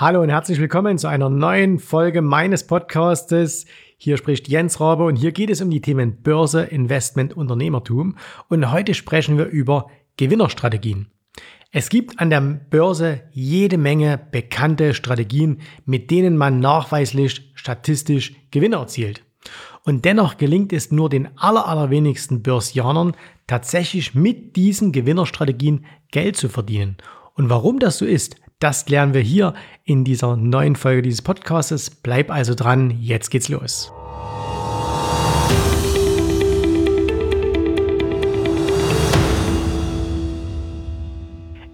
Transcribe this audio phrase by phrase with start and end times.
[0.00, 3.66] Hallo und herzlich willkommen zu einer neuen Folge meines Podcastes.
[3.96, 8.14] Hier spricht Jens Rabe und hier geht es um die Themen Börse, Investment, Unternehmertum.
[8.48, 11.10] Und heute sprechen wir über Gewinnerstrategien.
[11.72, 18.76] Es gibt an der Börse jede Menge bekannte Strategien, mit denen man nachweislich statistisch Gewinne
[18.76, 19.24] erzielt.
[19.84, 23.16] Und dennoch gelingt es nur den aller, allerwenigsten Börsianern
[23.48, 26.98] tatsächlich mit diesen Gewinnerstrategien Geld zu verdienen.
[27.34, 29.54] Und warum das so ist, das klären wir hier
[29.84, 31.90] in dieser neuen Folge dieses Podcasts.
[31.90, 33.92] Bleib also dran, jetzt geht's los.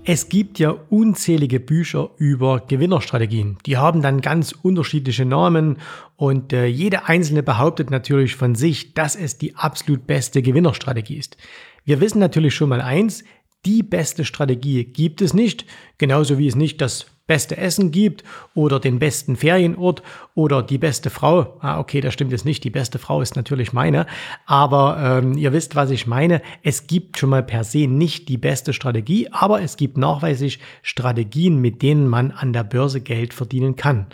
[0.06, 3.56] Es gibt ja unzählige Bücher über Gewinnerstrategien.
[3.64, 5.78] Die haben dann ganz unterschiedliche Namen
[6.16, 11.38] und äh, jede einzelne behauptet natürlich von sich, dass es die absolut beste Gewinnerstrategie ist.
[11.86, 13.24] Wir wissen natürlich schon mal eins,
[13.66, 15.64] die beste Strategie gibt es nicht,
[15.98, 18.22] genauso wie es nicht das beste Essen gibt
[18.54, 20.02] oder den besten Ferienort
[20.34, 21.56] oder die beste Frau.
[21.60, 22.62] Ah, okay, das stimmt jetzt nicht.
[22.64, 24.06] Die beste Frau ist natürlich meine.
[24.44, 26.42] Aber ähm, ihr wisst, was ich meine.
[26.62, 31.60] Es gibt schon mal per se nicht die beste Strategie, aber es gibt nachweislich Strategien,
[31.60, 34.06] mit denen man an der Börse Geld verdienen kann.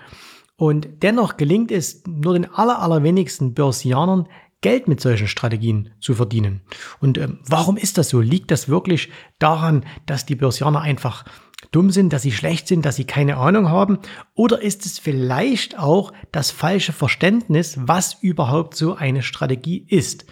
[0.57, 4.29] Und dennoch gelingt es nur den aller, allerwenigsten Börsianern,
[4.61, 6.61] Geld mit solchen Strategien zu verdienen.
[7.01, 8.21] Und ähm, warum ist das so?
[8.21, 11.25] Liegt das wirklich daran, dass die Börsianer einfach
[11.73, 13.99] dumm sind, dass sie schlecht sind, dass sie keine Ahnung haben?
[14.35, 20.27] Oder ist es vielleicht auch das falsche Verständnis, was überhaupt so eine Strategie ist?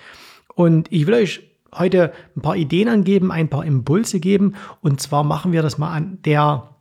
[0.55, 4.57] Und ich will euch heute ein paar Ideen angeben, ein paar Impulse geben.
[4.81, 6.75] Und zwar machen wir das mal an der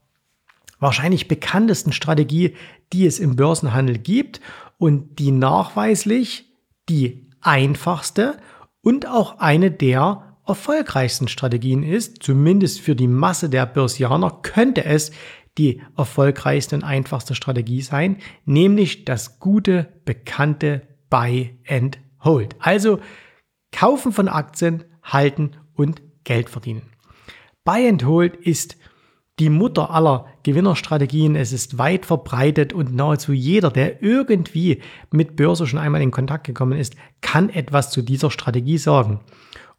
[0.80, 2.56] wahrscheinlich bekanntesten Strategie,
[2.94, 4.42] die es im Börsenhandel gibt
[4.78, 6.46] und die nachweislich
[6.90, 8.38] die einfachste
[8.82, 15.12] und auch eine der erfolgreichsten Strategien ist, zumindest für die Masse der Börsianer, könnte es
[15.58, 22.56] die erfolgreichste und einfachste Strategie sein, nämlich das gute, bekannte Buy and Hold.
[22.60, 23.00] Also
[23.72, 26.84] kaufen von Aktien, halten und Geld verdienen.
[27.64, 28.78] Buy and Hold ist
[29.40, 31.36] die Mutter aller Gewinnerstrategien.
[31.36, 34.82] Es ist weit verbreitet und nahezu jeder, der irgendwie
[35.12, 39.20] mit Börse schon einmal in Kontakt gekommen ist, kann etwas zu dieser Strategie sagen.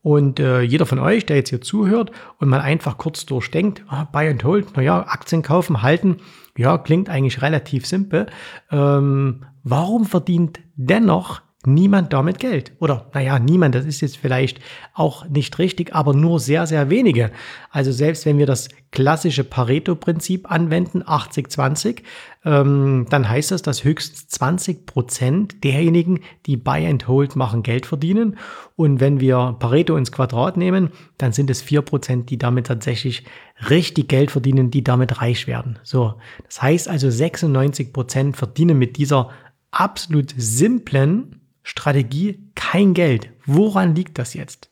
[0.01, 4.05] Und äh, jeder von euch, der jetzt hier zuhört und mal einfach kurz durchdenkt, ah,
[4.05, 6.19] Buy and Hold, naja, Aktien kaufen, halten,
[6.57, 8.27] ja, klingt eigentlich relativ simpel.
[8.71, 12.73] Ähm, warum verdient dennoch niemand damit Geld.
[12.79, 14.61] Oder naja, niemand, das ist jetzt vielleicht
[14.95, 17.33] auch nicht richtig, aber nur sehr, sehr wenige.
[17.71, 22.03] Also selbst wenn wir das klassische Pareto-Prinzip anwenden, 80-20,
[22.45, 27.87] ähm, dann heißt das, dass höchstens 20 Prozent derjenigen, die Buy and Hold machen, Geld
[27.87, 28.39] verdienen.
[28.77, 33.25] Und wenn wir Pareto ins Quadrat nehmen, dann sind es 4 Prozent, die damit tatsächlich
[33.69, 35.81] richtig Geld verdienen, die damit reich werden.
[35.83, 36.15] So.
[36.47, 39.31] Das heißt also 96 Prozent verdienen mit dieser
[39.73, 43.29] absolut simplen Strategie kein Geld.
[43.45, 44.71] Woran liegt das jetzt?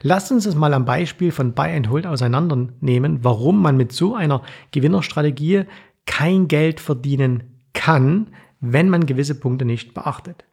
[0.00, 4.14] Lasst uns es mal am Beispiel von Buy and Hold auseinandernehmen, warum man mit so
[4.14, 5.64] einer Gewinnerstrategie
[6.06, 8.28] kein Geld verdienen kann,
[8.60, 10.44] wenn man gewisse Punkte nicht beachtet.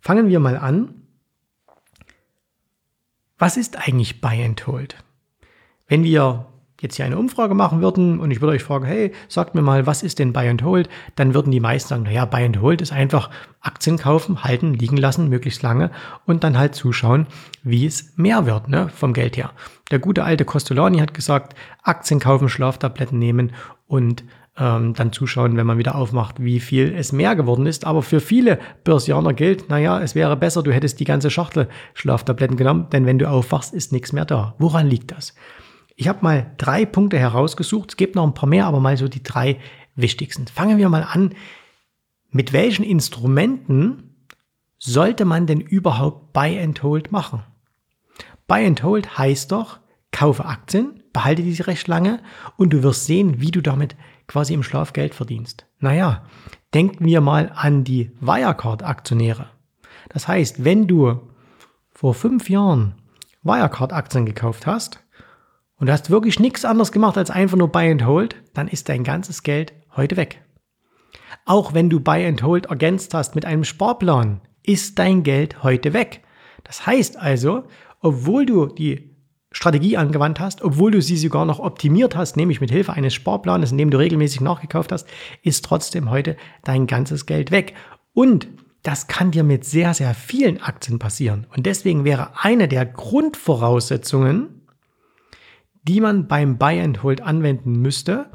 [0.00, 1.02] Fangen wir mal an.
[3.36, 4.96] Was ist eigentlich Buy and Hold?
[5.86, 6.46] Wenn wir
[6.80, 9.86] jetzt hier eine Umfrage machen würden und ich würde euch fragen, hey, sagt mir mal,
[9.86, 10.88] was ist denn Buy and Hold?
[11.16, 13.30] Dann würden die meisten sagen, naja, Buy and Hold ist einfach
[13.60, 15.90] Aktien kaufen, halten, liegen lassen, möglichst lange
[16.26, 17.26] und dann halt zuschauen,
[17.62, 19.50] wie es mehr wird, ne, vom Geld her.
[19.90, 23.52] Der gute alte Costolani hat gesagt, Aktien kaufen, Schlaftabletten nehmen
[23.86, 24.22] und
[24.58, 27.86] ähm, dann zuschauen, wenn man wieder aufmacht, wie viel es mehr geworden ist.
[27.86, 32.56] Aber für viele Börsianer gilt, naja, es wäre besser, du hättest die ganze Schachtel Schlaftabletten
[32.56, 34.54] genommen, denn wenn du aufwachst, ist nichts mehr da.
[34.58, 35.34] Woran liegt das?
[36.00, 37.90] Ich habe mal drei Punkte herausgesucht.
[37.90, 39.58] Es gibt noch ein paar mehr, aber mal so die drei
[39.96, 40.46] wichtigsten.
[40.46, 41.34] Fangen wir mal an.
[42.30, 44.14] Mit welchen Instrumenten
[44.78, 47.42] sollte man denn überhaupt Buy and Hold machen?
[48.46, 49.80] Buy and Hold heißt doch,
[50.12, 52.20] kaufe Aktien, behalte diese recht lange
[52.56, 53.96] und du wirst sehen, wie du damit
[54.28, 55.66] quasi im Schlaf Geld verdienst.
[55.80, 56.24] Naja,
[56.74, 59.48] denken wir mal an die Wirecard-Aktionäre.
[60.10, 61.28] Das heißt, wenn du
[61.90, 62.94] vor fünf Jahren
[63.42, 65.00] Wirecard-Aktien gekauft hast,
[65.78, 68.88] und du hast wirklich nichts anderes gemacht als einfach nur Buy and Hold, dann ist
[68.88, 70.42] dein ganzes Geld heute weg.
[71.44, 75.92] Auch wenn du Buy and Hold ergänzt hast mit einem Sparplan, ist dein Geld heute
[75.92, 76.22] weg.
[76.64, 77.64] Das heißt also,
[78.00, 79.16] obwohl du die
[79.50, 83.72] Strategie angewandt hast, obwohl du sie sogar noch optimiert hast, nämlich mit Hilfe eines Sparplanes,
[83.72, 85.08] in dem du regelmäßig nachgekauft hast,
[85.42, 87.74] ist trotzdem heute dein ganzes Geld weg.
[88.12, 88.48] Und
[88.82, 91.46] das kann dir mit sehr, sehr vielen Aktien passieren.
[91.56, 94.57] Und deswegen wäre eine der Grundvoraussetzungen,
[95.88, 98.30] die man beim Buy and Hold anwenden müsste,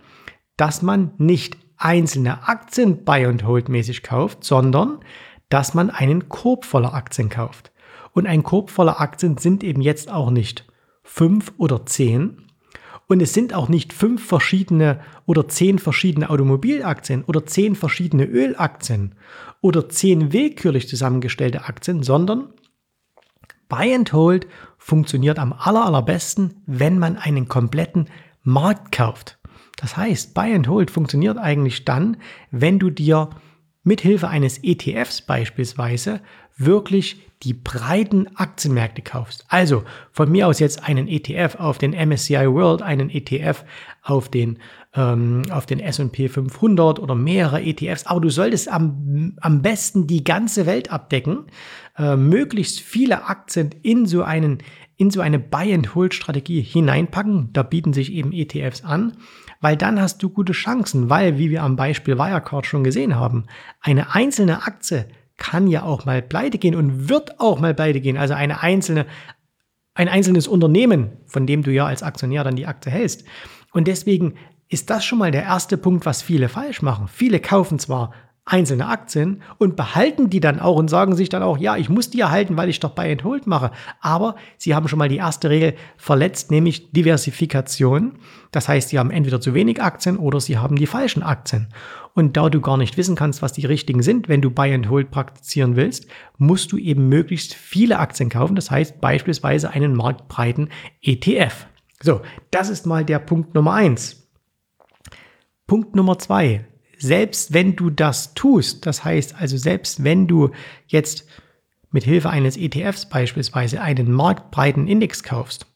[0.58, 5.00] dass man nicht einzelne Aktien Buy and Hold mäßig kauft, sondern
[5.50, 7.72] dass man einen Korb voller Aktien kauft.
[8.14, 10.66] Und ein Korb voller Aktien sind eben jetzt auch nicht
[11.04, 12.48] fünf oder zehn.
[13.08, 19.16] Und es sind auch nicht fünf verschiedene oder zehn verschiedene Automobilaktien oder zehn verschiedene Ölaktien
[19.62, 22.50] oder zehn willkürlich zusammengestellte Aktien, sondern
[23.76, 24.46] Buy and Hold
[24.78, 28.08] funktioniert am aller, allerbesten, wenn man einen kompletten
[28.44, 29.40] Markt kauft.
[29.78, 32.18] Das heißt, Buy and Hold funktioniert eigentlich dann,
[32.52, 33.32] wenn du dir
[33.84, 36.22] mithilfe eines ETFs beispielsweise
[36.56, 39.44] wirklich die breiten Aktienmärkte kaufst.
[39.48, 43.66] Also von mir aus jetzt einen ETF auf den MSCI World, einen ETF
[44.04, 44.60] auf den,
[44.96, 48.06] ähm, auf den S&P 500 oder mehrere ETFs.
[48.06, 51.46] Aber du solltest am, am besten die ganze Welt abdecken,
[51.98, 54.60] äh, möglichst viele Aktien in so einen
[54.96, 57.50] in so eine Buy-and-Hold-Strategie hineinpacken.
[57.52, 59.18] Da bieten sich eben ETFs an,
[59.60, 63.46] weil dann hast du gute Chancen, weil, wie wir am Beispiel Wirecard schon gesehen haben,
[63.82, 65.08] eine einzelne Aktie
[65.38, 68.18] kann ja auch mal pleite gehen und wird auch mal pleite gehen.
[68.18, 69.08] Also eine einzelne,
[69.96, 73.26] ein einzelnes Unternehmen, von dem du ja als Aktionär dann die Aktie hältst.
[73.72, 74.36] Und deswegen
[74.74, 77.08] ist das schon mal der erste Punkt, was viele falsch machen.
[77.08, 78.12] Viele kaufen zwar
[78.46, 82.10] einzelne Aktien und behalten die dann auch und sagen sich dann auch, ja, ich muss
[82.10, 83.72] die erhalten, weil ich doch Buy and Hold mache.
[84.02, 88.14] Aber sie haben schon mal die erste Regel verletzt, nämlich Diversifikation.
[88.52, 91.68] Das heißt, sie haben entweder zu wenig Aktien oder sie haben die falschen Aktien.
[92.16, 94.90] Und da du gar nicht wissen kannst, was die richtigen sind, wenn du Buy and
[94.90, 98.56] Hold praktizieren willst, musst du eben möglichst viele Aktien kaufen.
[98.56, 100.70] Das heißt beispielsweise einen marktbreiten
[101.02, 101.68] ETF.
[102.02, 102.22] So,
[102.52, 104.23] das ist mal der Punkt Nummer eins.
[105.68, 106.66] Punkt Nummer zwei
[107.04, 110.52] selbst wenn du das tust, das heißt also selbst wenn du
[110.88, 111.28] jetzt
[111.92, 115.68] mit Hilfe eines ETFs beispielsweise einen marktbreiten Index kaufst,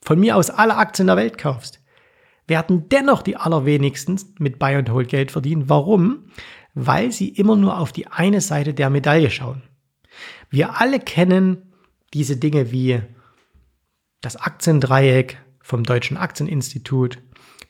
[0.00, 1.82] von mir aus alle Aktien der Welt kaufst,
[2.46, 5.68] werden dennoch die allerwenigsten mit Buy and Hold Geld verdienen.
[5.68, 6.30] Warum?
[6.72, 9.62] Weil sie immer nur auf die eine Seite der Medaille schauen.
[10.48, 11.74] Wir alle kennen
[12.14, 13.02] diese Dinge wie
[14.22, 17.18] das Aktiendreieck vom Deutschen Aktieninstitut,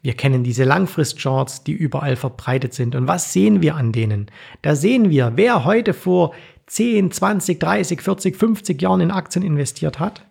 [0.03, 2.95] wir kennen diese Langfristcharts, die überall verbreitet sind.
[2.95, 4.31] Und was sehen wir an denen?
[4.63, 6.33] Da sehen wir, wer heute vor
[6.67, 10.27] 10, 20, 30, 40, 50 Jahren in Aktien investiert hat,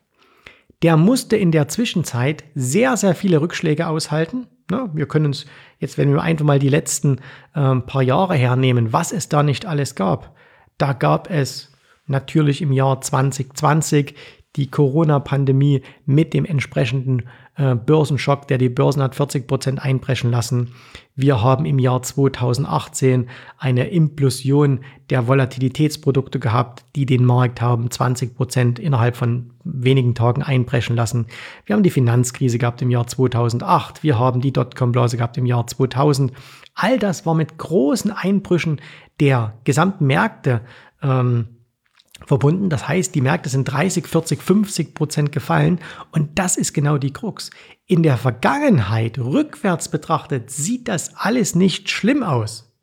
[0.82, 4.48] der musste in der Zwischenzeit sehr, sehr viele Rückschläge aushalten.
[4.94, 5.46] Wir können uns
[5.80, 7.18] jetzt, wenn wir einfach mal die letzten
[7.54, 10.36] äh, paar Jahre hernehmen, was es da nicht alles gab.
[10.78, 11.74] Da gab es
[12.06, 14.16] natürlich im Jahr 2020
[14.56, 20.74] die Corona-Pandemie mit dem entsprechenden äh, Börsenschock, der die Börsen hat 40 Prozent einbrechen lassen.
[21.16, 23.28] Wir haben im Jahr 2018
[23.58, 24.80] eine Implosion
[25.10, 31.28] der Volatilitätsprodukte gehabt, die den Markt haben 20 Prozent innerhalb von wenigen Tagen einbrechen lassen.
[31.66, 34.04] Wir haben die Finanzkrise gehabt im Jahr 2008.
[34.04, 36.32] Wir haben die Dotcom-Blase gehabt im Jahr 2000.
[36.76, 38.80] All das war mit großen Einbrüchen
[39.20, 40.62] der gesamten Märkte
[41.04, 41.59] ähm,
[42.26, 42.70] verbunden.
[42.70, 45.80] Das heißt, die Märkte sind 30, 40, 50 Prozent gefallen.
[46.12, 47.50] Und das ist genau die Krux.
[47.86, 52.76] In der Vergangenheit, rückwärts betrachtet, sieht das alles nicht schlimm aus.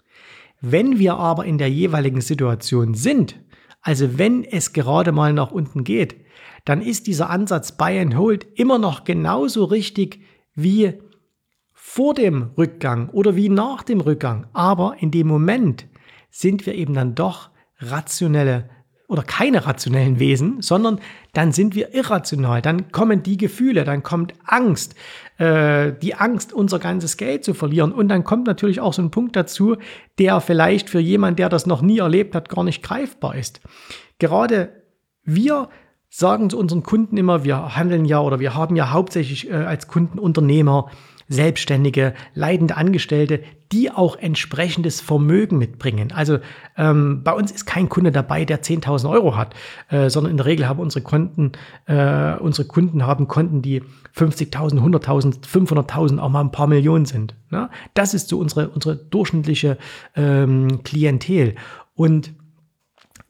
[0.61, 3.39] Wenn wir aber in der jeweiligen Situation sind,
[3.83, 6.17] also wenn es gerade mal nach unten geht,
[6.65, 10.23] dann ist dieser Ansatz Buy and Hold immer noch genauso richtig
[10.55, 10.95] wie
[11.73, 14.49] vor dem Rückgang oder wie nach dem Rückgang.
[14.53, 15.87] Aber in dem Moment
[16.31, 18.69] sind wir eben dann doch rationelle
[19.09, 21.01] oder keine rationellen Wesen, sondern
[21.33, 22.61] dann sind wir irrational.
[22.61, 24.95] Dann kommen die Gefühle, dann kommt Angst,
[25.39, 27.93] äh, die Angst, unser ganzes Geld zu verlieren.
[27.93, 29.77] Und dann kommt natürlich auch so ein Punkt dazu,
[30.19, 33.61] der vielleicht für jemand, der das noch nie erlebt hat, gar nicht greifbar ist.
[34.19, 34.71] Gerade
[35.23, 35.69] wir
[36.09, 39.87] sagen zu unseren Kunden immer, wir handeln ja oder wir haben ja hauptsächlich äh, als
[39.87, 40.91] Kunden Unternehmer,
[41.29, 43.43] Selbstständige, leidende Angestellte,
[43.73, 46.13] die auch entsprechendes Vermögen mitbringen.
[46.13, 46.39] Also
[46.77, 49.55] ähm, bei uns ist kein Kunde dabei, der 10.000 Euro hat,
[49.89, 51.53] äh, sondern in der Regel haben unsere Konten,
[51.87, 53.83] äh, unsere Kunden haben Konten, die
[54.17, 57.35] 50.000, 100.000, 500.000, auch mal ein paar Millionen sind.
[57.51, 57.69] Ne?
[57.95, 59.79] Das ist so unsere, unsere durchschnittliche
[60.15, 61.57] ähm, Klientel.
[61.95, 62.33] Und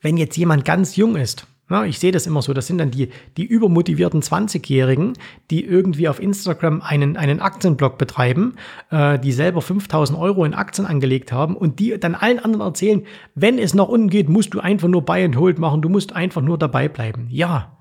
[0.01, 2.55] wenn jetzt jemand ganz jung ist, na, ich sehe das immer so.
[2.55, 5.15] Das sind dann die, die übermotivierten 20-Jährigen,
[5.51, 8.55] die irgendwie auf Instagram einen, einen Aktienblog betreiben,
[8.91, 13.05] äh, die selber 5000 Euro in Aktien angelegt haben und die dann allen anderen erzählen,
[13.35, 16.13] wenn es nach unten geht, musst du einfach nur Buy and Hold machen, du musst
[16.15, 17.27] einfach nur dabei bleiben.
[17.31, 17.77] Ja,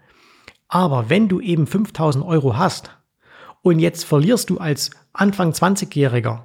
[0.68, 2.89] aber wenn du eben 5000 Euro hast
[3.62, 6.42] und jetzt verlierst du als Anfang 20-Jähriger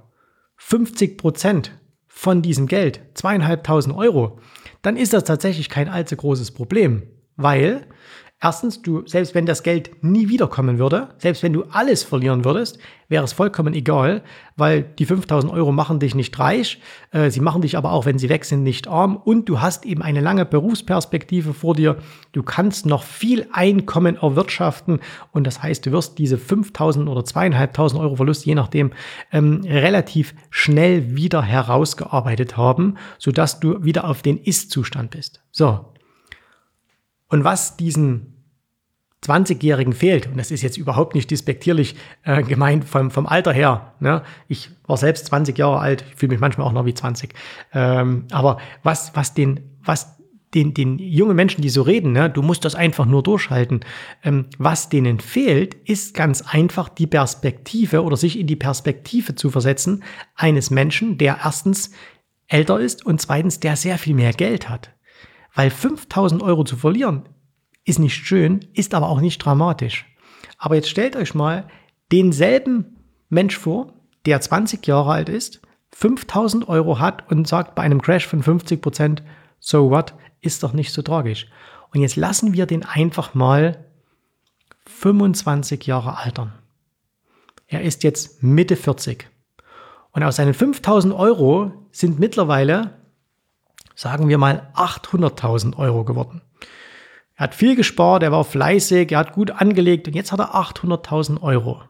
[0.57, 1.73] 50 Prozent
[2.07, 4.39] von diesem Geld, zweieinhalbtausend Euro,
[4.83, 7.05] dann ist das tatsächlich kein allzu großes Problem
[7.43, 7.87] weil
[8.43, 12.79] Erstens, du, selbst wenn das Geld nie wiederkommen würde, selbst wenn du alles verlieren würdest,
[13.11, 14.23] wäre es vollkommen egal,
[14.57, 16.81] weil die 5000 Euro machen dich nicht reich,
[17.11, 19.85] äh, sie machen dich aber auch, wenn sie weg sind, nicht arm und du hast
[19.85, 21.99] eben eine lange Berufsperspektive vor dir.
[22.33, 25.01] Du kannst noch viel Einkommen erwirtschaften
[25.33, 28.93] und das heißt, du wirst diese 5000 oder 2500 Euro Verlust, je nachdem,
[29.33, 35.43] ähm, relativ schnell wieder herausgearbeitet haben, sodass du wieder auf den Ist-Zustand bist.
[35.51, 35.90] So,
[37.31, 38.35] und was diesen
[39.25, 41.95] 20-Jährigen fehlt, und das ist jetzt überhaupt nicht despektierlich
[42.25, 44.23] äh, gemeint vom, vom Alter her, ne?
[44.49, 47.35] ich war selbst 20 Jahre alt, fühle mich manchmal auch noch wie 20,
[47.75, 50.21] ähm, aber was, was den, was
[50.55, 53.81] den, den jungen Menschen, die so reden, ne, du musst das einfach nur durchhalten.
[54.25, 59.51] Ähm, was denen fehlt, ist ganz einfach die Perspektive oder sich in die Perspektive zu
[59.51, 60.03] versetzen
[60.35, 61.93] eines Menschen, der erstens
[62.49, 64.91] älter ist und zweitens, der sehr viel mehr Geld hat.
[65.55, 67.29] Weil 5000 Euro zu verlieren
[67.85, 70.07] ist nicht schön, ist aber auch nicht dramatisch.
[70.59, 71.67] Aber jetzt stellt euch mal
[72.13, 72.97] denselben
[73.29, 73.95] Mensch vor,
[74.27, 75.61] der 20 Jahre alt ist,
[75.93, 79.23] 5000 Euro hat und sagt bei einem Crash von 50 Prozent,
[79.59, 81.49] so what, ist doch nicht so tragisch.
[81.93, 83.85] Und jetzt lassen wir den einfach mal
[84.87, 86.53] 25 Jahre altern.
[87.67, 89.29] Er ist jetzt Mitte 40.
[90.13, 93.00] Und aus seinen 5000 Euro sind mittlerweile
[94.01, 96.41] sagen wir mal 800.000 Euro geworden.
[97.37, 100.55] Er hat viel gespart, er war fleißig, er hat gut angelegt und jetzt hat er
[100.55, 101.83] 800.000 Euro.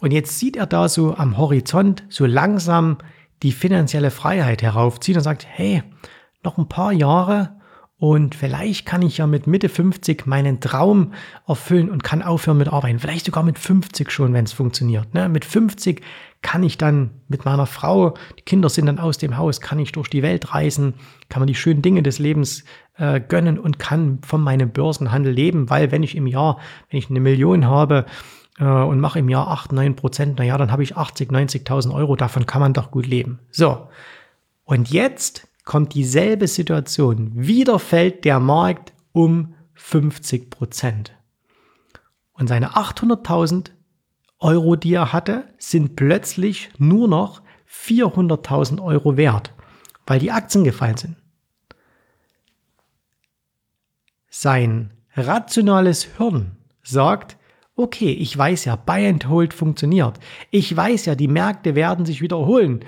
[0.00, 2.98] Und jetzt sieht er da so am Horizont so langsam
[3.44, 5.84] die finanzielle Freiheit heraufziehen und sagt, hey,
[6.42, 7.60] noch ein paar Jahre
[8.04, 11.14] und vielleicht kann ich ja mit Mitte 50 meinen Traum
[11.48, 12.98] erfüllen und kann aufhören mit Arbeiten.
[12.98, 15.14] Vielleicht sogar mit 50 schon, wenn es funktioniert.
[15.14, 15.30] Ne?
[15.30, 16.02] Mit 50
[16.42, 19.92] kann ich dann mit meiner Frau, die Kinder sind dann aus dem Haus, kann ich
[19.92, 20.92] durch die Welt reisen,
[21.30, 22.64] kann man die schönen Dinge des Lebens
[22.98, 26.58] äh, gönnen und kann von meinem Börsenhandel leben, weil wenn ich im Jahr,
[26.90, 28.04] wenn ich eine Million habe,
[28.58, 32.16] äh, und mache im Jahr 8, 9 Prozent, naja, dann habe ich 80, 90.000 Euro,
[32.16, 33.38] davon kann man doch gut leben.
[33.50, 33.88] So,
[34.64, 37.32] und jetzt kommt dieselbe Situation.
[37.34, 41.12] Wieder fällt der Markt um 50 Prozent.
[42.32, 43.70] Und seine 800.000
[44.40, 49.52] Euro, die er hatte, sind plötzlich nur noch 400.000 Euro wert,
[50.06, 51.16] weil die Aktien gefallen sind.
[54.28, 57.36] Sein rationales Hirn sagt,
[57.76, 60.18] okay, ich weiß ja, Buy and Hold funktioniert.
[60.50, 62.84] Ich weiß ja, die Märkte werden sich wiederholen.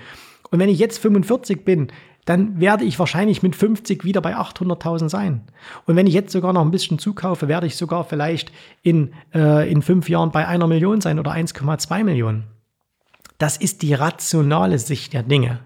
[0.50, 1.88] Und wenn ich jetzt 45 bin,
[2.26, 5.42] dann werde ich wahrscheinlich mit 50 wieder bei 800.000 sein.
[5.86, 8.52] Und wenn ich jetzt sogar noch ein bisschen zukaufe, werde ich sogar vielleicht
[8.82, 12.44] in, äh, in fünf Jahren bei einer Million sein oder 1,2 Millionen.
[13.38, 15.60] Das ist die rationale Sicht der Dinge.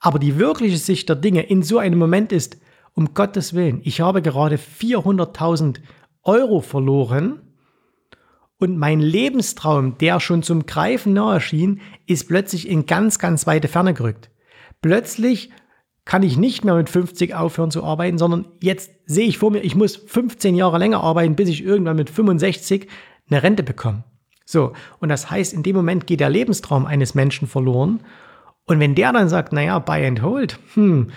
[0.00, 2.58] Aber die wirkliche Sicht der Dinge in so einem Moment ist,
[2.94, 5.80] um Gottes Willen, ich habe gerade 400.000
[6.22, 7.42] Euro verloren
[8.58, 13.68] und mein Lebenstraum, der schon zum Greifen nahe schien, ist plötzlich in ganz, ganz weite
[13.68, 14.30] Ferne gerückt.
[14.80, 15.50] Plötzlich
[16.04, 19.60] kann ich nicht mehr mit 50 aufhören zu arbeiten, sondern jetzt sehe ich vor mir,
[19.60, 22.88] ich muss 15 Jahre länger arbeiten, bis ich irgendwann mit 65
[23.30, 24.04] eine Rente bekomme.
[24.44, 28.00] So, und das heißt, in dem Moment geht der Lebenstraum eines Menschen verloren.
[28.66, 31.10] Und wenn der dann sagt, naja, buy and hold, hm,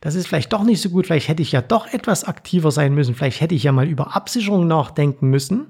[0.00, 2.94] das ist vielleicht doch nicht so gut, vielleicht hätte ich ja doch etwas aktiver sein
[2.94, 5.68] müssen, vielleicht hätte ich ja mal über Absicherung nachdenken müssen.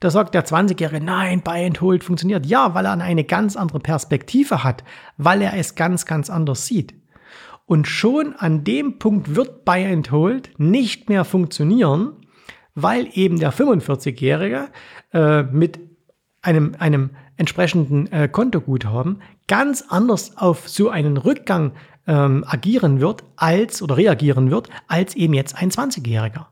[0.00, 2.44] Da sagt der 20-Jährige, nein, buy and hold funktioniert.
[2.46, 4.84] Ja, weil er eine ganz andere Perspektive hat,
[5.16, 6.94] weil er es ganz, ganz anders sieht.
[7.66, 12.12] Und schon an dem Punkt wird Buy and Hold nicht mehr funktionieren,
[12.74, 14.68] weil eben der 45-Jährige
[15.12, 15.80] äh, mit
[16.42, 21.72] einem, einem entsprechenden äh, Kontoguthaben ganz anders auf so einen Rückgang
[22.06, 26.46] ähm, agieren wird als oder reagieren wird, als eben jetzt ein 20-Jähriger.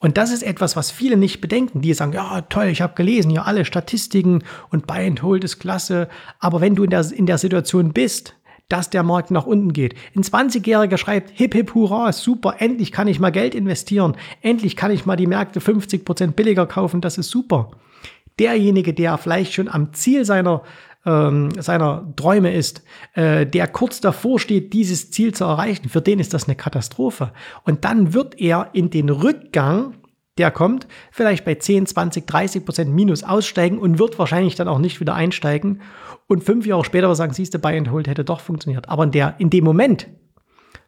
[0.00, 1.80] Und das ist etwas, was viele nicht bedenken.
[1.80, 5.58] Die sagen, ja, toll, ich habe gelesen, ja, alle Statistiken und Buy and Hold ist
[5.58, 6.08] klasse.
[6.38, 8.36] Aber wenn du in der, in der Situation bist,
[8.68, 9.94] dass der Markt nach unten geht.
[10.14, 14.90] Ein 20-Jähriger schreibt, hip hip hurra, super, endlich kann ich mal Geld investieren, endlich kann
[14.90, 17.70] ich mal die Märkte 50 Prozent billiger kaufen, das ist super.
[18.38, 20.62] Derjenige, der vielleicht schon am Ziel seiner,
[21.04, 22.82] ähm, seiner Träume ist,
[23.14, 27.32] äh, der kurz davor steht, dieses Ziel zu erreichen, für den ist das eine Katastrophe.
[27.64, 29.94] Und dann wird er in den Rückgang
[30.38, 34.78] der kommt, vielleicht bei 10, 20, 30 Prozent Minus aussteigen und wird wahrscheinlich dann auch
[34.78, 35.80] nicht wieder einsteigen.
[36.26, 38.88] Und fünf Jahre später sagen, siehst du, Buy and Hold hätte doch funktioniert.
[38.88, 40.08] Aber in, der, in dem Moment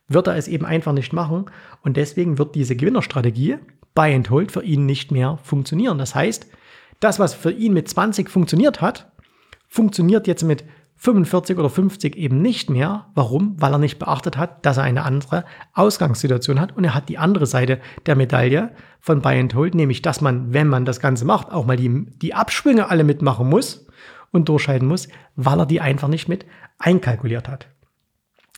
[0.08, 1.46] wird er es eben einfach nicht machen.
[1.82, 3.58] Und deswegen wird diese Gewinnerstrategie
[3.94, 5.98] Buy and Hold für ihn nicht mehr funktionieren.
[5.98, 6.46] Das heißt,
[7.00, 9.10] das, was für ihn mit 20 funktioniert hat,
[9.66, 10.64] funktioniert jetzt mit
[11.02, 13.06] 45 oder 50 eben nicht mehr.
[13.14, 13.54] Warum?
[13.58, 17.16] Weil er nicht beachtet hat, dass er eine andere Ausgangssituation hat und er hat die
[17.16, 21.24] andere Seite der Medaille von Buy and Hold, nämlich dass man, wenn man das Ganze
[21.24, 23.86] macht, auch mal die, die Abschwünge alle mitmachen muss
[24.30, 26.44] und durchhalten muss, weil er die einfach nicht mit
[26.78, 27.68] einkalkuliert hat.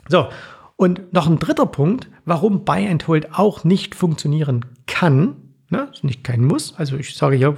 [0.09, 0.27] So,
[0.75, 5.42] und noch ein dritter Punkt, warum Buy and Hold auch nicht funktionieren kann,
[5.73, 5.89] Ne?
[5.91, 6.75] Ist nicht kein Muss.
[6.77, 7.55] Also ich sage ja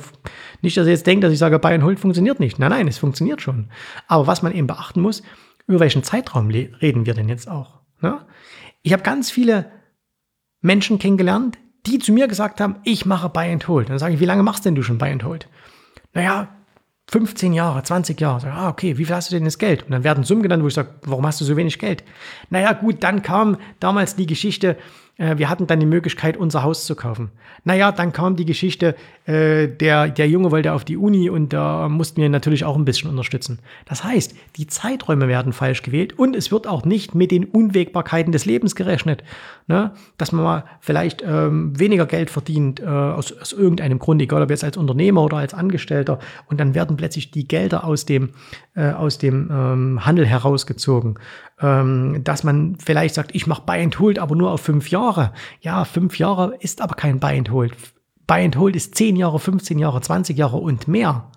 [0.61, 2.59] nicht, dass ihr jetzt denkt, dass ich sage, Buy and Hold funktioniert nicht.
[2.59, 3.67] Nein, nein, es funktioniert schon.
[4.07, 5.21] Aber was man eben beachten muss,
[5.67, 7.81] über welchen Zeitraum reden wir denn jetzt auch?
[7.99, 8.25] Ne?
[8.83, 9.69] Ich habe ganz viele
[10.61, 13.89] Menschen kennengelernt, die zu mir gesagt haben, ich mache Buy and Hold.
[13.89, 15.49] Dann sage ich, wie lange machst denn du schon Buy and Hold?
[16.13, 16.47] Naja,
[17.11, 18.39] 15 Jahre, 20 Jahre.
[18.39, 19.83] Sag, ah, okay, wie viel hast du denn das Geld?
[19.83, 22.05] Und dann werden Summen genannt, wo ich sage, warum hast du so wenig Geld?
[22.49, 24.77] Naja, gut, dann kam damals die Geschichte,
[25.17, 27.31] äh, wir hatten dann die Möglichkeit, unser Haus zu kaufen.
[27.63, 28.95] Naja, dann kam die Geschichte,
[29.25, 32.85] äh, der, der Junge wollte auf die Uni und da mussten wir natürlich auch ein
[32.85, 33.59] bisschen unterstützen.
[33.85, 38.31] Das heißt, die Zeiträume werden falsch gewählt und es wird auch nicht mit den Unwägbarkeiten
[38.31, 39.23] des Lebens gerechnet.
[39.67, 39.93] Ne?
[40.17, 44.49] Dass man mal vielleicht ähm, weniger Geld verdient äh, aus, aus irgendeinem Grund, egal ob
[44.49, 48.29] jetzt als Unternehmer oder als Angestellter, und dann werden plötzlich die Gelder aus dem,
[48.75, 51.17] äh, aus dem ähm, Handel herausgezogen
[51.61, 55.31] ähm, dass man vielleicht sagt, ich mache Buy and Hold, aber nur auf fünf Jahre.
[55.61, 57.73] Ja, fünf Jahre ist aber kein Buy and Hold.
[58.27, 61.31] Buy and Hold ist zehn Jahre, 15 Jahre, 20 Jahre und mehr.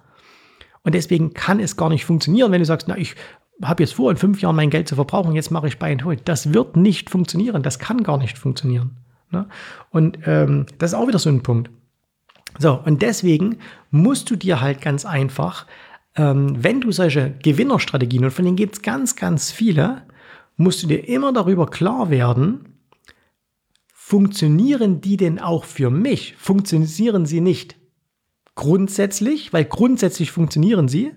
[0.83, 3.15] Und deswegen kann es gar nicht funktionieren, wenn du sagst, na, ich
[3.63, 6.05] habe jetzt vor, in fünf Jahren mein Geld zu verbrauchen, jetzt mache ich Buy and
[6.05, 6.23] Hold.
[6.25, 7.63] Das wird nicht funktionieren.
[7.63, 8.97] Das kann gar nicht funktionieren.
[9.31, 9.47] Ne?
[9.91, 11.71] Und ähm, das ist auch wieder so ein Punkt.
[12.59, 13.59] So, und deswegen
[13.91, 15.67] musst du dir halt ganz einfach,
[16.19, 20.03] ähm, wenn du solche Gewinnerstrategien, und von denen gibt es ganz, ganz viele,
[20.57, 22.81] musst du dir immer darüber klar werden,
[23.95, 26.35] funktionieren die denn auch für mich?
[26.37, 27.77] Funktionieren sie nicht
[28.57, 31.13] grundsätzlich, weil grundsätzlich funktionieren sie,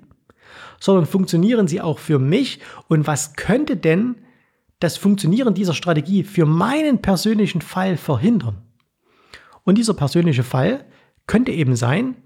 [0.80, 2.60] sondern funktionieren sie auch für mich?
[2.88, 4.18] Und was könnte denn
[4.80, 8.62] das Funktionieren dieser Strategie für meinen persönlichen Fall verhindern?
[9.64, 10.86] Und dieser persönliche Fall
[11.26, 12.18] könnte eben sein,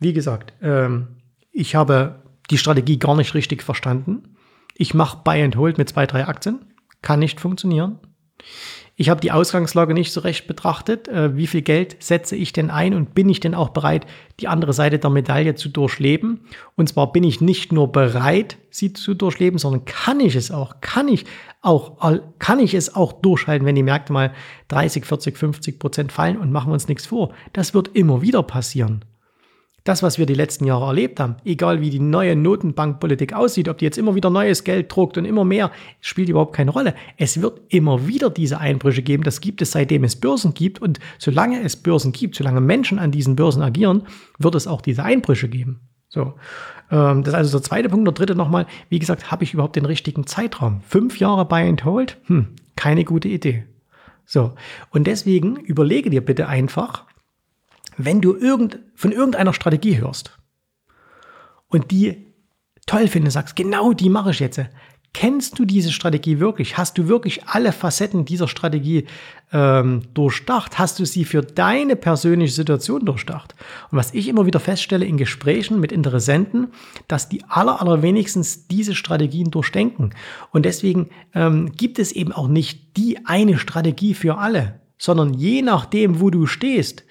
[0.00, 1.17] wie gesagt, ähm,
[1.58, 4.36] ich habe die Strategie gar nicht richtig verstanden.
[4.76, 6.60] Ich mache Buy and Hold mit zwei, drei Aktien.
[7.02, 7.98] Kann nicht funktionieren.
[8.94, 11.08] Ich habe die Ausgangslage nicht so recht betrachtet.
[11.08, 14.06] Äh, wie viel Geld setze ich denn ein und bin ich denn auch bereit,
[14.38, 16.40] die andere Seite der Medaille zu durchleben?
[16.76, 20.80] Und zwar bin ich nicht nur bereit, sie zu durchleben, sondern kann ich es auch?
[20.80, 21.26] Kann ich
[21.60, 24.32] auch, kann ich es auch durchhalten, wenn die Märkte mal
[24.68, 27.32] 30, 40, 50 Prozent fallen und machen wir uns nichts vor?
[27.52, 29.04] Das wird immer wieder passieren
[29.88, 33.78] das, was wir die letzten Jahre erlebt haben, egal wie die neue Notenbankpolitik aussieht, ob
[33.78, 35.70] die jetzt immer wieder neues Geld druckt und immer mehr,
[36.00, 36.94] spielt überhaupt keine Rolle.
[37.16, 39.22] Es wird immer wieder diese Einbrüche geben.
[39.22, 40.82] Das gibt es seitdem es Börsen gibt.
[40.82, 44.02] Und solange es Börsen gibt, solange Menschen an diesen Börsen agieren,
[44.38, 45.80] wird es auch diese Einbrüche geben.
[46.08, 46.34] So,
[46.90, 48.06] ähm, das ist also der zweite Punkt.
[48.06, 50.82] Der dritte nochmal, wie gesagt, habe ich überhaupt den richtigen Zeitraum?
[50.86, 52.18] Fünf Jahre Buy and Hold?
[52.26, 53.64] Hm, keine gute Idee.
[54.26, 54.52] So,
[54.90, 57.06] und deswegen überlege dir bitte einfach,
[57.98, 60.38] wenn du irgend, von irgendeiner Strategie hörst
[61.68, 62.28] und die
[62.86, 64.60] toll findest, sagst, genau die mache ich jetzt.
[65.14, 66.76] Kennst du diese Strategie wirklich?
[66.76, 69.06] Hast du wirklich alle Facetten dieser Strategie
[69.52, 70.78] ähm, durchdacht?
[70.78, 73.54] Hast du sie für deine persönliche Situation durchdacht?
[73.90, 76.68] Und was ich immer wieder feststelle in Gesprächen mit Interessenten,
[77.08, 80.10] dass die aller, allerwenigstens diese Strategien durchdenken.
[80.52, 85.62] Und deswegen ähm, gibt es eben auch nicht die eine Strategie für alle, sondern je
[85.62, 87.04] nachdem, wo du stehst,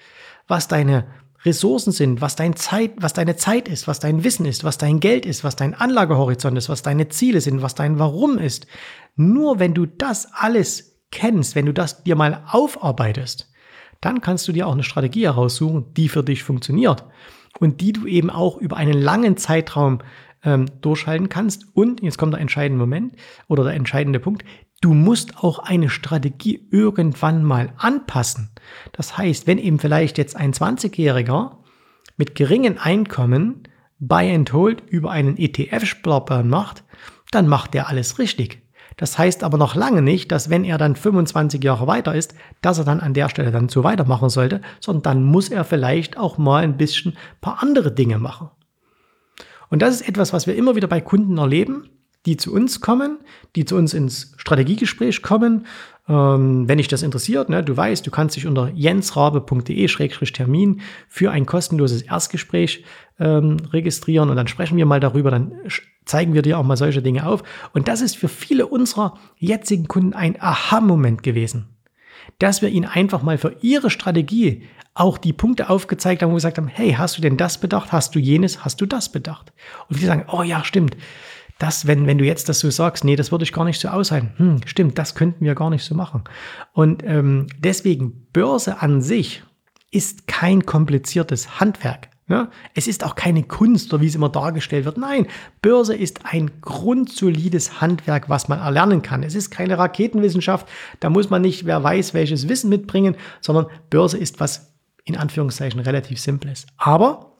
[0.48, 1.06] was deine
[1.44, 4.98] Ressourcen sind, was, dein Zeit, was deine Zeit ist, was dein Wissen ist, was dein
[4.98, 8.66] Geld ist, was dein Anlagehorizont ist, was deine Ziele sind, was dein Warum ist.
[9.14, 13.50] Nur wenn du das alles kennst, wenn du das dir mal aufarbeitest,
[14.00, 17.04] dann kannst du dir auch eine Strategie heraussuchen, die für dich funktioniert
[17.60, 20.00] und die du eben auch über einen langen Zeitraum
[20.44, 21.66] ähm, durchhalten kannst.
[21.74, 23.14] Und jetzt kommt der entscheidende Moment
[23.48, 24.44] oder der entscheidende Punkt,
[24.80, 28.50] Du musst auch eine Strategie irgendwann mal anpassen.
[28.92, 31.56] Das heißt, wenn eben vielleicht jetzt ein 20-Jähriger
[32.16, 33.64] mit geringen Einkommen
[33.98, 36.84] Buy and Hold über einen ETF-Sparplan macht,
[37.32, 38.62] dann macht er alles richtig.
[38.96, 42.78] Das heißt aber noch lange nicht, dass wenn er dann 25 Jahre weiter ist, dass
[42.78, 46.38] er dann an der Stelle dann so weitermachen sollte, sondern dann muss er vielleicht auch
[46.38, 48.50] mal ein bisschen paar andere Dinge machen.
[49.70, 51.90] Und das ist etwas, was wir immer wieder bei Kunden erleben
[52.28, 53.18] die zu uns kommen,
[53.56, 55.64] die zu uns ins Strategiegespräch kommen.
[56.08, 61.46] Ähm, wenn dich das interessiert, ne, du weißt, du kannst dich unter jensrabe.de-termin für ein
[61.46, 62.84] kostenloses Erstgespräch
[63.18, 65.52] ähm, registrieren und dann sprechen wir mal darüber, dann
[66.04, 67.42] zeigen wir dir auch mal solche Dinge auf.
[67.72, 71.78] Und das ist für viele unserer jetzigen Kunden ein Aha-Moment gewesen,
[72.38, 76.38] dass wir ihnen einfach mal für ihre Strategie auch die Punkte aufgezeigt haben, wo wir
[76.38, 77.90] gesagt haben, hey, hast du denn das bedacht?
[77.92, 78.66] Hast du jenes?
[78.66, 79.54] Hast du das bedacht?
[79.88, 80.94] Und wir sagen, oh ja, stimmt
[81.58, 83.88] das, wenn, wenn du jetzt das so sagst, nee, das würde ich gar nicht so
[83.88, 84.32] aushalten.
[84.36, 86.24] Hm, stimmt, das könnten wir gar nicht so machen.
[86.72, 89.42] Und ähm, deswegen, Börse an sich
[89.90, 92.08] ist kein kompliziertes Handwerk.
[92.30, 94.98] Ja, es ist auch keine Kunst, oder wie es immer dargestellt wird.
[94.98, 95.26] Nein,
[95.62, 99.22] Börse ist ein grundsolides Handwerk, was man erlernen kann.
[99.22, 100.68] Es ist keine Raketenwissenschaft,
[101.00, 104.74] da muss man nicht, wer weiß, welches Wissen mitbringen, sondern Börse ist was
[105.06, 106.66] in Anführungszeichen relativ Simples.
[106.76, 107.32] Aber,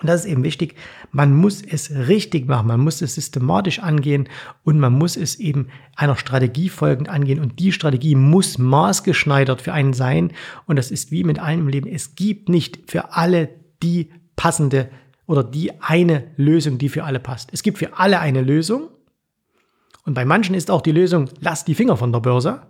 [0.00, 0.76] und das ist eben wichtig,
[1.12, 4.28] man muss es richtig machen, man muss es systematisch angehen
[4.64, 7.38] und man muss es eben einer Strategie folgend angehen.
[7.38, 10.32] Und die Strategie muss maßgeschneidert für einen sein.
[10.66, 11.88] Und das ist wie mit allem im Leben.
[11.88, 13.50] Es gibt nicht für alle
[13.82, 14.88] die passende
[15.26, 17.50] oder die eine Lösung, die für alle passt.
[17.52, 18.88] Es gibt für alle eine Lösung.
[20.06, 22.62] Und bei manchen ist auch die Lösung, lass die Finger von der Börse.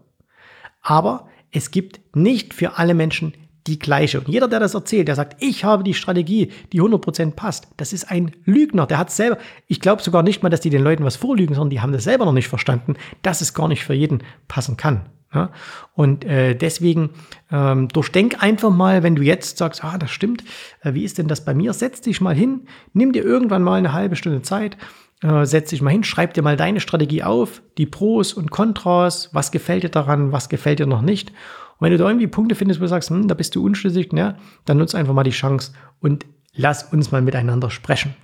[0.82, 3.34] Aber es gibt nicht für alle Menschen
[3.66, 4.18] die gleiche.
[4.20, 7.92] Und jeder, der das erzählt, der sagt, ich habe die Strategie, die 100% passt, das
[7.92, 8.86] ist ein Lügner.
[8.86, 11.70] Der hat selber, ich glaube sogar nicht mal, dass die den Leuten was vorlügen, sondern
[11.70, 15.06] die haben das selber noch nicht verstanden, dass es gar nicht für jeden passen kann.
[15.34, 15.50] Ja?
[15.94, 17.10] Und äh, deswegen
[17.50, 20.44] ähm, durchdenk einfach mal, wenn du jetzt sagst, ah, das stimmt,
[20.82, 21.72] äh, wie ist denn das bei mir?
[21.72, 24.76] Setz dich mal hin, nimm dir irgendwann mal eine halbe Stunde Zeit,
[25.22, 29.30] äh, setz dich mal hin, schreib dir mal deine Strategie auf, die Pros und Kontras,
[29.32, 31.30] was gefällt dir daran, was gefällt dir noch nicht.
[31.30, 34.12] Und wenn du da irgendwie Punkte findest, wo du sagst, hm, da bist du unschlüssig,
[34.12, 38.14] ne, dann nutz einfach mal die Chance und lass uns mal miteinander sprechen.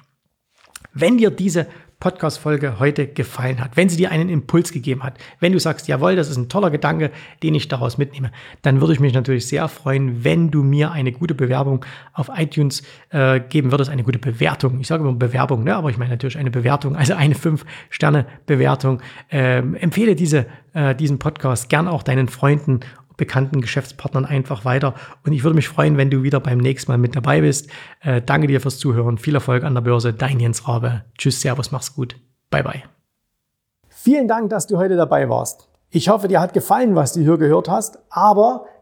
[0.93, 1.67] Wenn dir diese
[1.99, 6.15] Podcast-Folge heute gefallen hat, wenn sie dir einen Impuls gegeben hat, wenn du sagst, jawohl,
[6.15, 7.11] das ist ein toller Gedanke,
[7.43, 8.33] den ich daraus mitnehme,
[8.63, 12.83] dann würde ich mich natürlich sehr freuen, wenn du mir eine gute Bewerbung auf iTunes
[13.11, 14.79] äh, geben würdest, eine gute Bewertung.
[14.81, 15.75] Ich sage immer Bewerbung, ne?
[15.75, 19.01] aber ich meine natürlich eine Bewertung, also eine 5-Sterne-Bewertung.
[19.31, 22.81] Ähm, empfehle diese, äh, diesen Podcast gern auch deinen Freunden
[23.17, 24.95] bekannten Geschäftspartnern einfach weiter.
[25.25, 27.71] Und ich würde mich freuen, wenn du wieder beim nächsten Mal mit dabei bist.
[28.01, 29.19] Äh, danke dir fürs Zuhören.
[29.19, 30.13] Viel Erfolg an der Börse.
[30.13, 31.05] Dein Jens Rabe.
[31.19, 32.17] Tschüss, Servus, mach's gut.
[32.51, 32.83] Bye, bye.
[33.89, 35.69] Vielen Dank, dass du heute dabei warst.
[35.91, 38.67] Ich hoffe, dir hat gefallen, was du hier gehört hast, aber